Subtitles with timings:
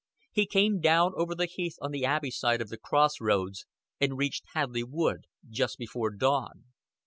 [0.31, 3.67] He came down over the heath on the Abbey side of the Cross Roads,
[3.99, 6.63] and reached Hadleigh Wood just before dawn.